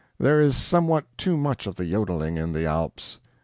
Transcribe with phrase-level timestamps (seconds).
[0.19, 3.19] There is somewhat too much of the jodeling in the Alps.